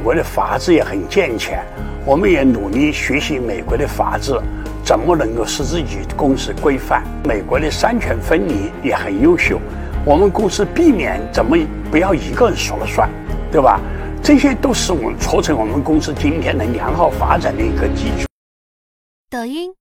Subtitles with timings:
[0.00, 1.62] 美国的法制也很健全，
[2.06, 4.32] 我们也努力学习美国的法制，
[4.82, 7.02] 怎么能够使自己公司规范？
[7.22, 9.60] 美国的三权分离也很优秀，
[10.06, 11.54] 我们公司避免怎么
[11.90, 13.10] 不要一个人说了算，
[13.52, 13.78] 对吧？
[14.22, 18.26] 这些都是我们促成我们公司今天能良好发展的一个基础。
[19.28, 19.79] 抖音。